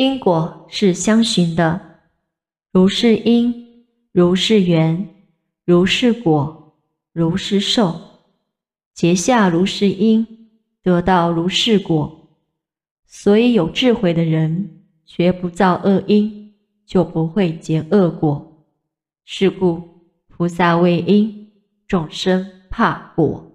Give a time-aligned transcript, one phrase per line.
[0.00, 1.98] 因果是相循的。
[2.72, 5.26] 如是因如是缘
[5.66, 6.74] 如是果
[7.12, 8.00] 如是受。
[8.94, 10.26] 结下如是因
[10.82, 12.30] 得到如是果。
[13.06, 16.54] 所以有智慧的人学不造恶因
[16.86, 18.66] 就不会结恶果。
[19.26, 19.82] 是故
[20.28, 21.52] 菩萨为因
[21.86, 23.50] 众生怕果。